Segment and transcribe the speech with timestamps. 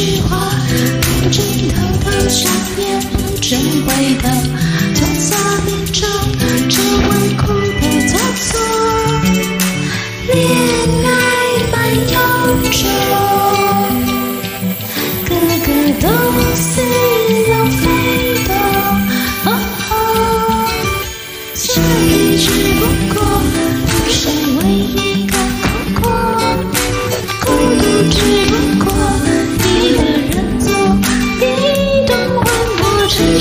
[0.00, 0.48] 一句话，
[1.22, 3.54] 不知偷偷想念，不知
[3.84, 4.69] 回头。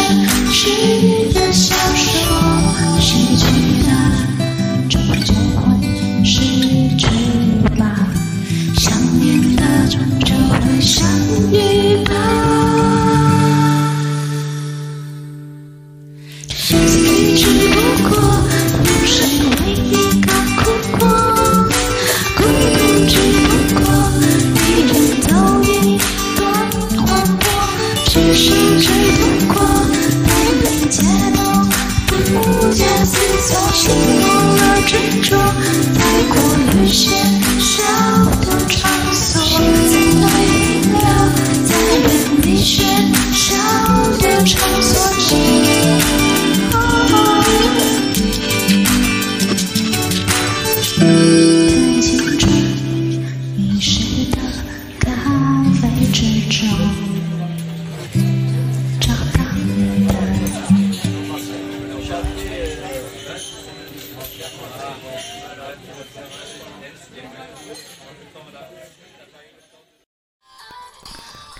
[36.88, 37.35] 是。